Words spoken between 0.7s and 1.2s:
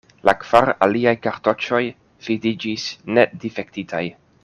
aliaj